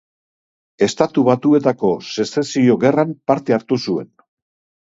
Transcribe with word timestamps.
Estatu 0.85 1.25
Batuetako 1.27 1.91
Sezesio 2.15 2.79
Gerran 2.85 3.15
parte 3.33 3.59
hartu 3.59 3.81
zuen. 3.85 4.11